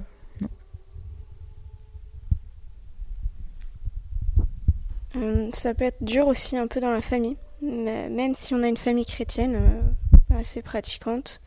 [5.17, 8.69] Euh, ça peut être dur aussi un peu dans la famille, même si on a
[8.69, 11.41] une famille chrétienne euh, assez pratiquante.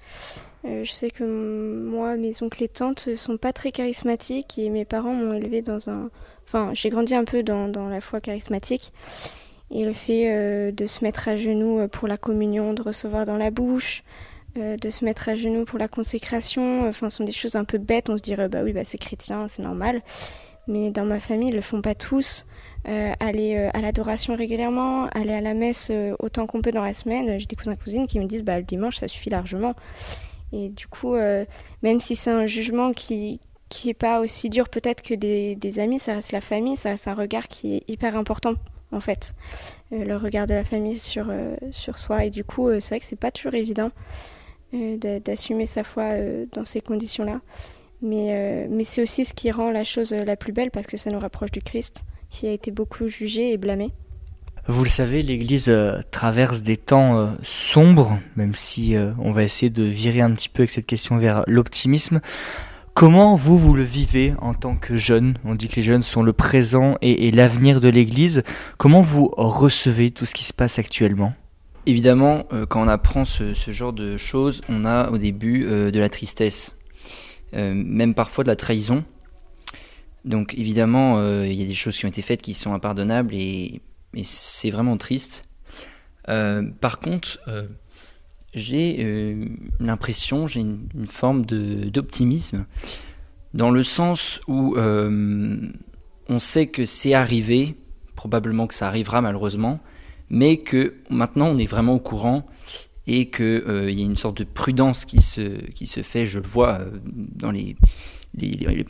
[0.63, 5.13] Je sais que moi, mes oncles et tantes sont pas très charismatiques et mes parents
[5.13, 6.09] m'ont élevé dans un.
[6.45, 8.91] Enfin, j'ai grandi un peu dans, dans la foi charismatique.
[9.71, 13.49] Et le fait de se mettre à genoux pour la communion, de recevoir dans la
[13.49, 14.03] bouche,
[14.57, 17.63] euh, de se mettre à genoux pour la consécration, enfin, ce sont des choses un
[17.65, 18.09] peu bêtes.
[18.09, 20.01] On se dirait, bah oui, bah, c'est chrétien, c'est normal.
[20.67, 22.45] Mais dans ma famille, ils le font pas tous.
[22.87, 26.93] Euh, aller euh, à l'adoration régulièrement, aller à la messe autant qu'on peut dans la
[26.93, 27.37] semaine.
[27.39, 29.73] J'ai des cousins cousines qui me disent bah le dimanche ça suffit largement.
[30.53, 31.15] Et du coup,
[31.81, 35.79] même si c'est un jugement qui qui est pas aussi dur peut-être que des, des
[35.79, 38.53] amis, ça reste la famille, ça reste un regard qui est hyper important
[38.93, 39.33] en fait,
[39.91, 41.27] le regard de la famille sur
[41.71, 42.23] sur soi.
[42.23, 43.91] Et du coup, c'est vrai que c'est pas toujours évident de-
[44.73, 47.41] d'assumer sa foi euh, dans ces conditions-là.
[48.01, 50.85] Mais, euh, mais c'est aussi ce qui rend la chose euh, la plus belle parce
[50.85, 53.91] que ça nous rapproche du Christ qui a été beaucoup jugé et blâmé.
[54.69, 59.43] Vous le savez, l'Église euh, traverse des temps euh, sombres, même si euh, on va
[59.43, 62.19] essayer de virer un petit peu avec cette question vers l'optimisme.
[62.93, 65.37] Comment vous, vous le vivez en tant que jeune?
[65.45, 68.43] On dit que les jeunes sont le présent et, l'avenir de l'Église.
[68.77, 71.33] Comment vous recevez tout ce qui se passe actuellement?
[71.87, 76.01] Évidemment, euh, quand on apprend ce, genre de choses, on a au début euh, de
[76.01, 76.75] la tristesse,
[77.53, 79.05] euh, même parfois de la trahison.
[80.25, 83.81] Donc évidemment, il y a des choses qui ont été faites qui sont impardonnables et,
[84.23, 85.47] c'est vraiment triste.
[86.25, 87.39] par contre,
[88.53, 89.37] j'ai
[89.79, 92.65] l'impression, j'ai une, forme d'optimisme,
[93.53, 97.77] dans le sens où on sait que c'est arrivé,
[98.15, 99.79] probablement que ça arrivera malheureusement,
[100.29, 102.45] mais que maintenant on est vraiment au courant
[103.07, 106.39] et qu'il euh, y a une sorte de prudence qui se, qui se fait, je
[106.39, 107.75] le vois dans les,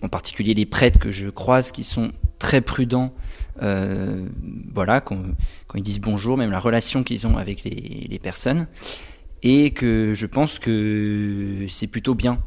[0.01, 3.13] en particulier les prêtres que je croise qui sont très prudents,
[3.59, 5.21] voilà, quand,
[5.67, 8.67] quand, ils disent bonjour, même la relation qu'ils ont avec les, les personnes
[9.43, 12.39] et que je pense que c'est plutôt bien.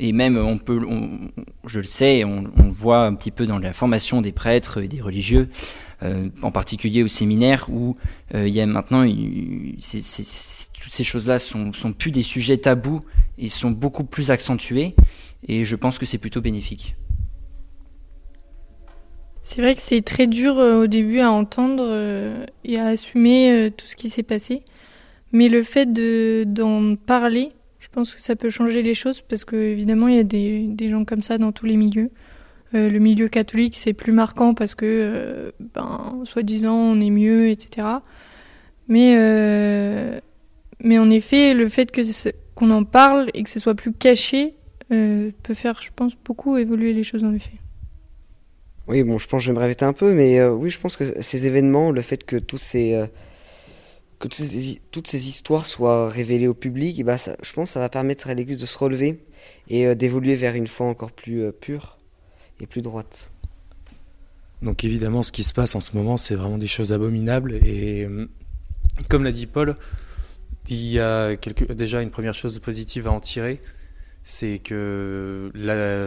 [0.00, 0.80] Et même, on peut,
[1.66, 4.88] je le sais, on, le voit un petit peu dans la formation des prêtres et
[4.88, 5.48] des religieux,
[6.04, 7.96] euh, en particulier au séminaire, où
[8.34, 13.00] euh, il y a maintenant, toutes ces choses-là sont, sont plus des sujets tabous
[13.38, 14.94] et sont beaucoup plus accentués.
[15.48, 16.96] Et je pense que c'est plutôt bénéfique.
[19.42, 21.84] C'est vrai que c'est très dur euh, au début à entendre
[22.64, 24.62] et à assumer tout ce qui s'est passé.
[25.32, 27.52] Mais le fait d'en parler,
[27.84, 31.04] je pense que ça peut changer les choses parce qu'évidemment, il y a des, gens
[31.04, 32.10] comme ça dans tous les milieux.
[32.74, 37.48] Euh, le milieu catholique, c'est plus marquant parce que, euh, ben, soi-disant, on est mieux,
[37.48, 37.86] etc.
[38.88, 40.18] Mais, euh,
[40.80, 41.92] mais en effet, le fait
[42.54, 44.54] qu'on en parle et que ce soit plus caché
[44.88, 47.58] peut faire, je pense, beaucoup évoluer les choses en effet.
[48.86, 50.96] Oui, bon, je pense que je vais me répéter un peu, mais oui, je pense
[50.96, 53.04] que ces événements, le fait que tous ces
[54.20, 54.28] que
[54.92, 58.34] toutes ces, histoires soient révélées au public, bah je pense que ça va permettre à
[58.34, 59.18] l'Église de se relever
[59.68, 61.98] et d'évoluer vers une foi encore plus pure
[62.60, 63.32] et plus droite.
[64.62, 67.54] Donc évidemment, ce qui se passe en ce moment, c'est vraiment des choses abominables.
[67.66, 68.26] Et euh,
[69.08, 69.76] comme l'a dit Paul,
[70.68, 73.60] il y a déjà une première chose positive à en tirer,
[74.22, 75.50] c'est que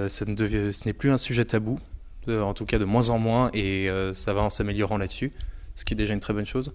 [0.09, 1.79] ça ce n'est plus un sujet tabou,
[2.27, 5.31] en tout cas de moins en moins, et ça va en s'améliorant là-dessus,
[5.75, 6.73] ce qui est déjà une très bonne chose.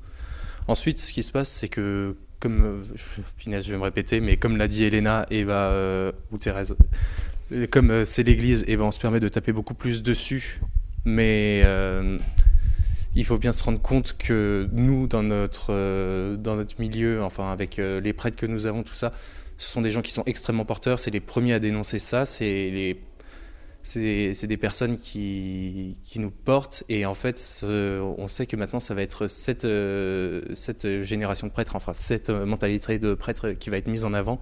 [0.69, 2.83] Ensuite, ce qui se passe, c'est que, comme, euh,
[3.39, 6.85] je vais me répéter, mais comme l'a dit Elena et bah, euh, ou Thérèse, euh,
[7.71, 10.61] comme c'est l'Église, et ben on se permet de taper beaucoup plus dessus.
[11.05, 11.65] Mais
[13.15, 17.77] il faut bien se rendre compte que nous, dans notre, dans notre milieu, enfin avec
[17.77, 19.12] les prêtres que nous avons, tout ça,
[19.59, 20.99] ce sont des gens qui sont extrêmement porteurs.
[20.99, 22.27] C'est les premiers à dénoncer ça.
[22.27, 23.01] C'est les
[23.85, 28.95] c'est des personnes qui, qui, nous portent et en fait on sait que maintenant ça
[28.95, 33.79] va être cette, euh, cette génération de prêtres, enfin cette mentalité de prêtres qui va
[33.79, 34.41] être mise en avant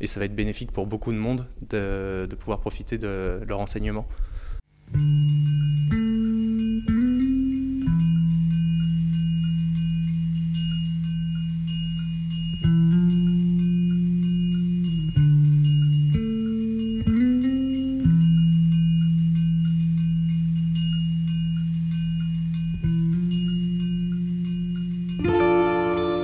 [0.00, 4.06] et ça va être bénéfique pour beaucoup de monde de, pouvoir profiter de leur enseignement.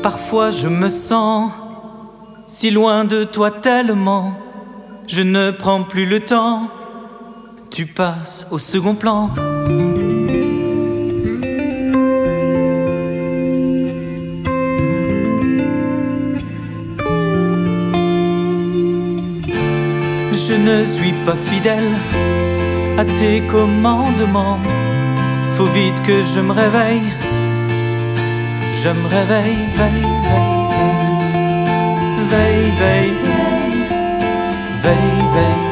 [0.02, 1.52] Parfois je me sens
[2.58, 4.32] si loin de toi tellement,
[5.06, 6.70] je ne prends plus le temps,
[7.70, 9.28] tu passes au second plan.
[20.32, 21.92] Je ne suis pas fidèle
[22.96, 24.58] à tes commandements,
[25.56, 27.12] faut vite que je me réveille.
[28.82, 30.55] Je me réveille, veille, veille,
[32.30, 33.12] veille, veille,
[34.82, 35.66] veille, veille,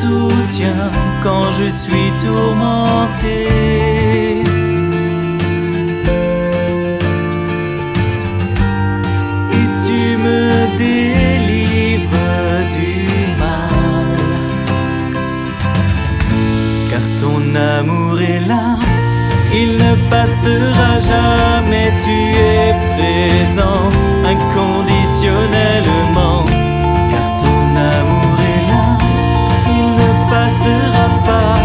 [0.00, 0.90] soutiens
[1.22, 3.46] quand je suis tourmenté.
[17.56, 18.76] Amour est là,
[19.52, 22.16] il ne passera jamais, tu
[22.54, 23.84] es présent
[24.32, 26.44] inconditionnellement.
[27.10, 27.62] Car ton
[27.98, 28.86] amour est là,
[29.78, 31.58] il ne passera pas,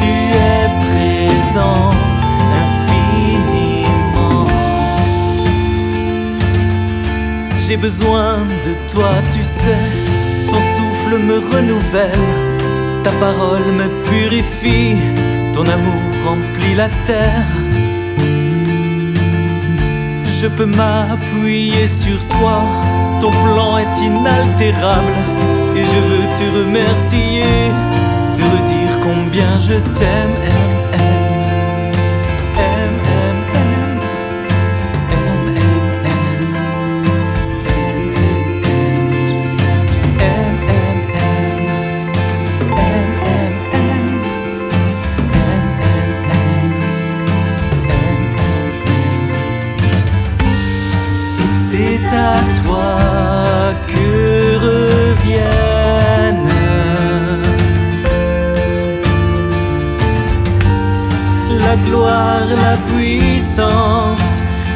[0.00, 0.12] tu
[0.50, 1.86] es présent.
[7.66, 9.82] j'ai besoin de toi, tu sais.
[10.48, 12.28] Ton souffle me renouvelle,
[13.02, 14.96] Ta parole me purifie,
[15.56, 17.46] ton amour remplit la terre.
[20.38, 22.60] Je peux m'appuyer sur toi,
[23.22, 25.16] ton plan est inaltérable.
[25.74, 27.48] Et je veux te remercier,
[28.34, 30.75] te redire combien je t'aime.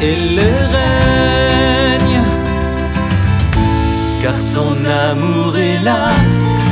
[0.01, 2.21] Le règne.
[4.21, 6.05] Car ton amour est là,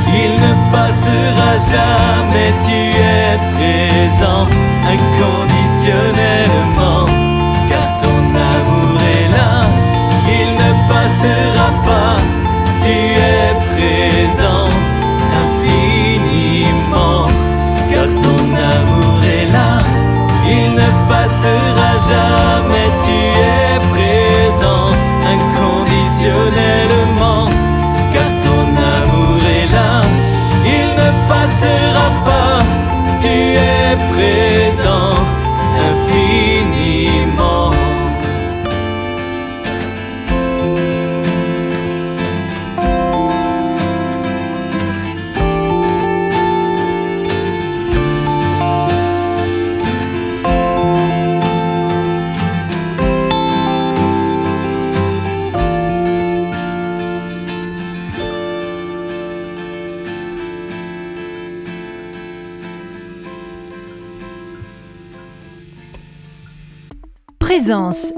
[0.08, 4.46] il ne passera jamais, tu es présent
[4.94, 7.06] inconditionnellement.
[7.68, 9.54] Car ton amour est là,
[10.28, 12.16] il ne passera pas,
[12.82, 14.68] tu es présent
[15.42, 17.22] infiniment.
[17.92, 18.42] Car ton
[18.74, 19.70] amour est là,
[20.50, 23.16] il ne passera jamais, tu
[23.54, 24.88] es présent
[25.34, 27.44] inconditionnellement.
[28.12, 29.92] Car ton amour est là,
[30.76, 32.56] il ne passera pas,
[33.22, 33.34] tu
[33.72, 34.69] es présent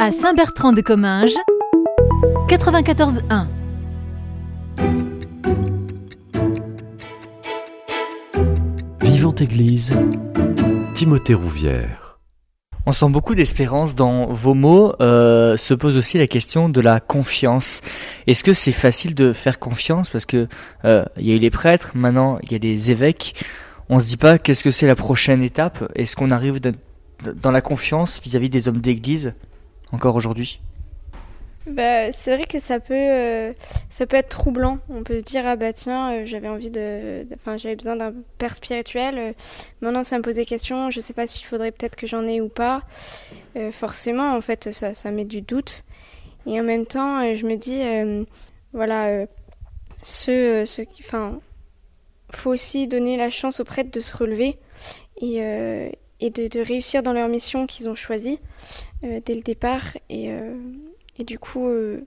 [0.03, 1.37] à Saint-Bertrand de Comminges
[2.49, 3.47] 94.1
[9.03, 9.95] Vivante Église,
[10.95, 12.19] Timothée Rouvière.
[12.85, 14.95] On sent beaucoup d'espérance dans vos mots.
[15.01, 17.81] Euh, se pose aussi la question de la confiance.
[18.27, 20.11] Est-ce que c'est facile de faire confiance?
[20.11, 20.49] Parce que
[20.85, 23.35] euh, il y a eu les prêtres, maintenant il y a les évêques.
[23.89, 25.91] On se dit pas qu'est-ce que c'est la prochaine étape?
[25.95, 26.75] Est-ce qu'on arrive de-
[27.25, 29.33] de- dans la confiance vis-à-vis des hommes d'église?
[29.93, 30.61] Encore aujourd'hui?
[31.67, 33.53] Bah, c'est vrai que ça peut, euh,
[33.89, 34.79] ça peut être troublant.
[34.89, 38.13] On peut se dire ah bah tiens, euh, j'avais envie de, enfin j'avais besoin d'un
[38.39, 39.17] père spirituel.
[39.17, 39.33] euh,
[39.81, 40.91] maintenant ça me pose des questions.
[40.91, 42.83] Je sais pas s'il faudrait peut-être que j'en ai ou pas.
[43.71, 45.85] Forcément, en fait, ça, ça met du doute.
[46.47, 47.83] Et en même temps, je me dis
[48.73, 49.27] voilà,
[50.01, 51.39] ceux, ceux qui, enfin,
[52.33, 54.59] faut aussi donner la chance aux prêtres de se relever
[55.21, 55.43] et
[56.23, 58.39] et de, réussir dans leur mission qu'ils ont choisie
[59.03, 60.55] dès le départ et euh,
[61.19, 62.07] et du coup, euh,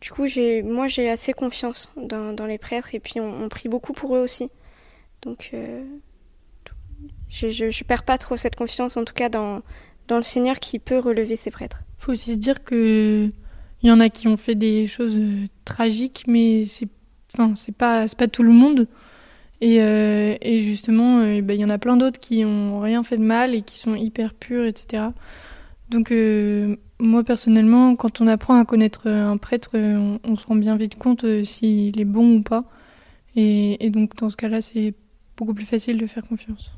[0.00, 0.26] du coup
[0.64, 4.20] moi j'ai assez confiance dans, dans les prêtres et puis on, prie beaucoup pour eux
[4.20, 4.50] aussi.
[5.22, 5.84] Donc euh,
[7.28, 9.62] je, je, perds pas trop cette confiance en tout cas dans,
[10.08, 11.82] dans le Seigneur qui peut relever ses prêtres.
[11.98, 13.28] faut aussi se dire que
[13.82, 16.88] il y en a qui ont fait des choses euh, tragiques, mais c'est
[17.34, 18.88] enfin, c'est pas c'est pas tout le monde.
[19.60, 23.02] Et, euh, et justement, euh, ben, il y en a plein d'autres qui ont rien
[23.02, 25.04] fait de mal et qui sont hyper purs, etc.
[25.88, 30.56] Donc euh, moi personnellement, quand on apprend à connaître un prêtre, euh, on, se rend
[30.56, 32.64] bien vite compte euh, s'il est bon ou pas.
[33.36, 34.94] Et, donc dans ce cas-là, c'est
[35.36, 36.70] beaucoup plus facile de faire confiance.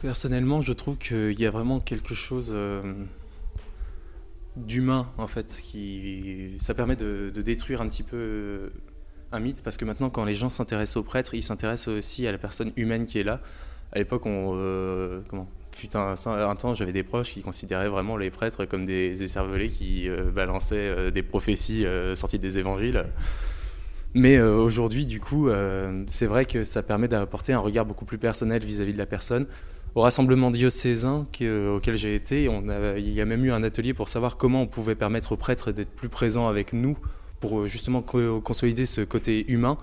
[0.00, 2.94] Personnellement, je trouve qu'il y a vraiment quelque chose euh,
[4.56, 8.68] d'humain, en fait, qui ça permet de, de détruire un petit peu euh,
[9.32, 12.32] un mythe, parce que maintenant, quand les gens s'intéressent aux prêtres, ils s'intéressent aussi à
[12.32, 13.40] la personne humaine qui est là.
[13.92, 15.48] À l'époque, on euh, comment?
[15.76, 19.68] Fut un, un temps, j'avais des proches qui considéraient vraiment les prêtres comme des écervelés
[19.68, 23.04] qui euh, balançaient euh, des prophéties euh, sorties des évangiles.
[24.14, 25.50] Mais aujourd'hui, du coup,
[26.06, 29.46] c'est vrai que ça permet d'apporter un regard beaucoup plus personnel vis-à-vis de la personne.
[29.94, 34.08] Au rassemblement diocésain que- auquel j'ai été, il y a même eu un atelier pour
[34.08, 36.96] savoir comment on pouvait permettre aux prêtres d'être plus présents avec nous
[37.40, 39.76] pour justement co- consolider ce côté humain.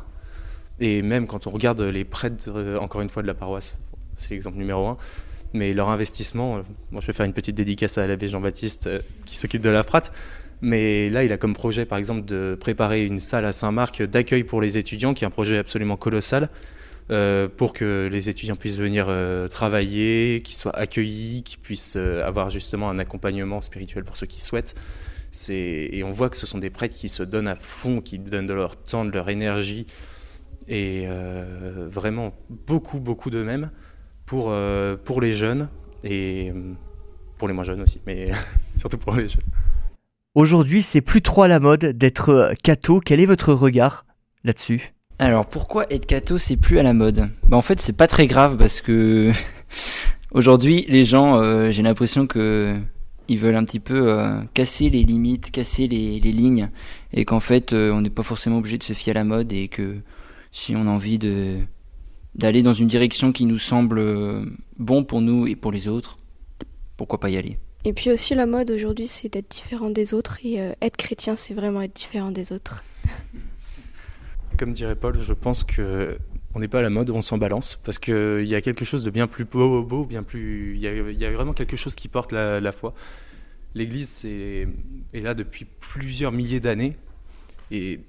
[0.79, 2.49] Et même quand on regarde les prêtres,
[2.81, 3.77] encore une fois, de la paroisse,
[4.15, 4.97] c'est l'exemple numéro un,
[5.53, 8.99] mais leur investissement, euh, moi je vais faire une petite dédicace à l'abbé Jean-Baptiste euh,
[9.25, 10.11] qui s'occupe de la frate,
[10.61, 14.43] mais là il a comme projet par exemple de préparer une salle à Saint-Marc d'accueil
[14.43, 16.49] pour les étudiants, qui est un projet absolument colossal,
[17.11, 19.07] euh, pour que les étudiants puissent venir
[19.49, 24.75] travailler, qu'ils soient accueillis, qu'ils puissent avoir justement un accompagnement spirituel pour ceux qui souhaitent.
[25.49, 28.45] Et on voit que ce sont des prêtres qui se donnent à fond, qui donnent
[28.45, 29.85] de leur temps, de leur énergie.
[30.67, 31.07] et
[31.87, 33.69] vraiment beaucoup, beaucoup d'eux-mêmes
[34.33, 35.69] pour, euh, pour les jeunes
[36.03, 36.73] et euh,
[37.37, 38.31] pour les moins jeunes aussi, mais
[38.77, 39.43] surtout pour les jeunes.
[40.33, 42.99] Aujourd'hui, c'est plus trop à la mode d'être euh, catho.
[42.99, 44.07] Quel est votre regard
[44.43, 44.95] là-dessus?
[45.19, 47.29] Alors pourquoi être catho c'est plus à la mode?
[47.47, 49.31] Bah, En fait c'est pas très grave parce que
[50.31, 52.75] aujourd'hui les gens euh, j'ai l'impression que
[53.27, 56.71] ils veulent un petit peu euh, casser les limites, casser les, les lignes
[57.13, 59.53] et qu'en fait euh, on n'est pas forcément obligé de se fier à la mode
[59.53, 59.97] et que
[60.51, 61.59] si on a envie de
[62.35, 64.45] d'aller dans une direction qui nous semble euh,
[64.77, 66.17] bon pour nous et pour les autres,
[66.97, 67.59] pourquoi pas y aller?
[67.85, 71.35] Et puis aussi la mode aujourd'hui c'est d'être différent des autres et euh, être chrétien
[71.35, 72.83] c'est vraiment être différent des autres.
[74.57, 76.17] Comme dirait Paul, je pense que
[76.55, 79.03] on n'est pas à la mode, on s'en balance parce qu'il y a quelque chose
[79.03, 80.75] de bien plus beau, beau bien plus.
[80.75, 82.93] Il y a, il y a vraiment quelque chose qui porte la, la foi.
[83.73, 84.67] L'Église est,
[85.13, 86.95] est là depuis plusieurs milliers d'années
[87.71, 88.01] et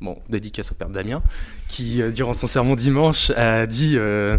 [0.00, 1.22] bon, dédicace au père Damien
[1.68, 4.38] qui, euh, durant son sermon dimanche, a dit, euh,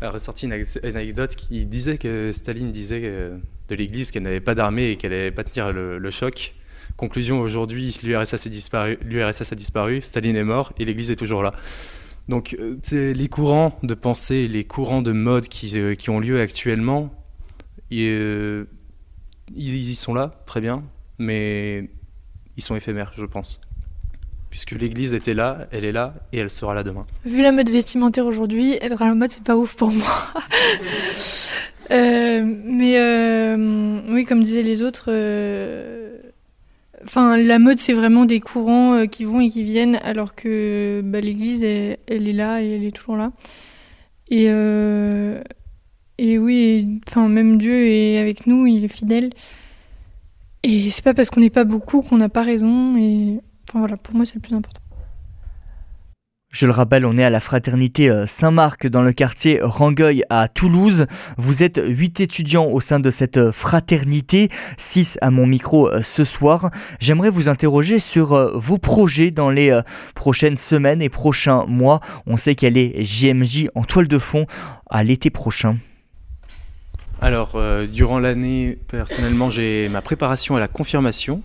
[0.00, 3.36] a ressorti une, ane- une anecdote qui disait que Staline disait euh,
[3.68, 6.54] de l'Église qu'elle n'avait pas d'armée et qu'elle n'allait pas tenir le, choc.
[6.96, 11.52] Conclusion aujourd'hui, l'URSS, a disparu, Staline est mort et l'Église est toujours là.
[12.28, 17.12] Donc euh, les courants de pensée, les courants de mode qui, qui ont lieu actuellement,
[17.90, 18.66] et, euh,
[19.54, 20.82] ils sont là, très bien,
[21.18, 21.88] mais
[22.56, 23.60] ils sont éphémères, je pense.
[24.56, 27.04] Puisque l'Église était là, elle est là et elle sera là demain.
[27.26, 30.06] Vu la mode vestimentaire aujourd'hui, être à la mode, c'est pas ouf pour moi.
[31.92, 36.16] Euh, mais euh, oui, comme disaient les autres, euh,
[37.04, 41.00] enfin, la mode, c'est vraiment des courants euh, qui vont et qui viennent, alors que
[41.04, 43.30] bah, l'Église, elle, elle est là et elle est toujours là.
[44.30, 45.40] Et, euh,
[46.18, 49.30] et oui, enfin, même Dieu est avec nous, il est fidèle.
[50.64, 52.96] Et c'est pas parce qu'on n'est pas beaucoup qu'on n'a pas raison.
[52.96, 53.38] Et
[53.68, 54.80] enfin voilà, pour moi, c'est le plus important.
[56.50, 60.48] Je le rappelle, on est à la fraternité euh, Saint-Marc dans le quartier Rangueil à
[60.48, 61.06] Toulouse.
[61.36, 64.48] Vous êtes 8 étudiants au sein de cette euh, fraternité,
[64.78, 66.70] 6 à mon micro euh, ce soir.
[66.98, 69.78] J'aimerais vous interroger sur vos projets dans les
[70.14, 72.00] prochaines semaines et prochains mois.
[72.26, 74.46] On sait qu'elle est JMJ en toile de fond
[74.88, 75.76] à l'été prochain.
[77.20, 81.42] Alors, euh, durant l'année, personnellement, j'ai ma préparation à la confirmation.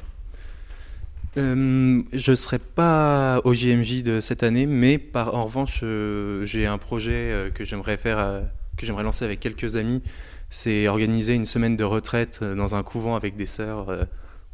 [1.38, 6.44] Euh, je ne serai pas au JMJ de cette année, mais par, en revanche, euh,
[6.46, 8.44] j'ai un projet euh, que j'aimerais faire,
[8.78, 10.02] que j'aimerais lancer avec quelques amis.
[10.50, 13.88] C'est organiser une semaine de retraite dans un couvent avec des sœurs.
[13.88, 14.06] on ne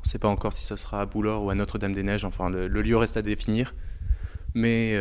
[0.03, 2.23] sait pas encore si ce sera à Boulor ou à Notre-Dame-des-Neiges.
[2.25, 3.73] Enfin, le, lieu reste à définir.
[4.53, 4.95] Mais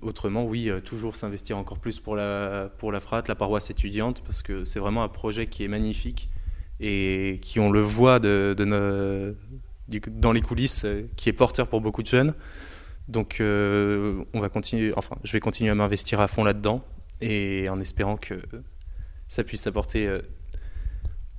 [0.00, 4.42] autrement, oui, toujours s'investir encore plus pour la, pour la FRAT, la paroisse étudiante, parce
[4.42, 6.30] que c'est vraiment un projet qui est magnifique
[6.80, 9.34] et qui, on le voit de, de nos-
[10.00, 12.34] dans les coulisses, euh, qui est porteur pour beaucoup de jeunes.
[13.08, 16.84] Donc, euh, on va continuer, enfin, je vais continuer à m'investir à fond là-dedans
[17.20, 18.34] et en espérant que
[19.28, 20.20] ça puisse apporter euh,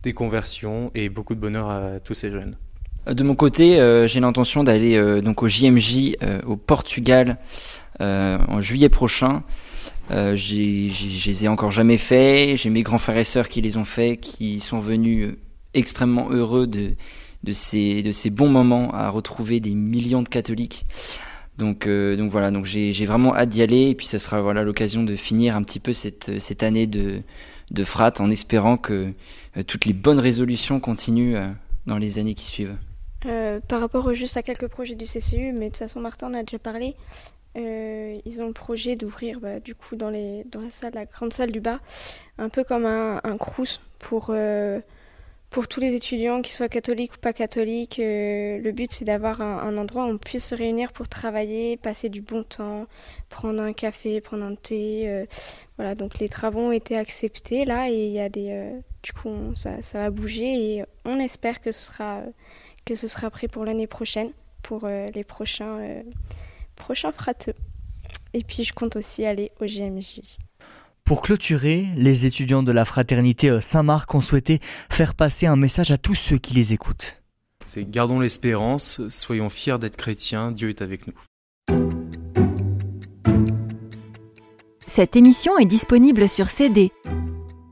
[0.03, 2.57] des conversions et beaucoup de bonheur à tous ces jeunes.
[3.07, 3.77] De mon côté,
[4.07, 7.37] j'ai l'intention d'aller donc au JMJ au Portugal
[7.99, 9.43] en juillet prochain.
[10.11, 10.87] Euh, j'ai-
[11.25, 12.55] les ai encore jamais fait.
[12.57, 15.35] J'ai mes grands frères et sœurs qui les ont fait, qui sont venus
[15.73, 16.91] extrêmement heureux de,
[17.43, 20.85] de, ces, de ces bons moments à retrouver des millions de catholiques.
[21.57, 24.63] Donc, euh, donc voilà, donc j'ai vraiment hâte d'y aller et puis ça sera voilà
[24.63, 27.21] l'occasion de finir un petit peu cette, cette année de,
[27.71, 27.85] de
[28.19, 29.13] en espérant que
[29.57, 31.47] euh, toutes les bonnes résolutions continuent euh,
[31.85, 32.77] dans les années qui suivent.
[33.25, 36.33] Euh, par rapport juste à quelques projets du CCU, mais de toute façon Martin en
[36.33, 36.95] a déjà parlé,
[37.55, 41.05] euh, ils ont le projet d'ouvrir bah, du coup dans, les, dans la salle, la
[41.05, 41.79] grande salle du bas,
[42.37, 44.79] un peu comme un, un crous pour, euh,
[45.53, 47.99] pour tous les étudiants, qu'ils soient catholiques ou pas catholiques.
[47.99, 52.09] Euh, le but c'est d'avoir un, endroit où on puisse se réunir pour travailler, passer
[52.09, 52.87] du bon temps,
[53.29, 55.03] prendre un café, prendre un thé.
[55.05, 55.25] euh,
[55.77, 59.13] voilà, donc les travaux ont été acceptés là et il y a des, euh, du
[59.13, 62.23] coup ça, ça va bouger et on espère que ce sera
[62.83, 64.31] que ce sera prêt pour l'année prochaine,
[64.63, 66.03] pour les prochains,
[66.75, 67.53] prochains frateux.
[68.33, 70.19] Et puis je compte aussi aller au GMJ.
[71.05, 75.91] Pour clôturer, les étudiants de la fraternité euh, Saint-Marc ont souhaité faire passer un message
[75.91, 77.21] à tous ceux qui les écoutent.
[77.65, 81.13] C'est gardons l'espérance, soyons fiers d'être chrétiens, Dieu est avec nous.
[84.87, 86.91] Cette émission est disponible sur CD.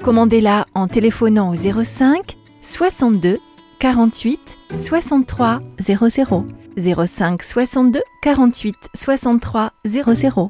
[0.04, 3.38] Commandez-la en téléphonant au 05 62
[3.80, 6.46] 48 63 00
[6.78, 10.50] 05 62 48 63 00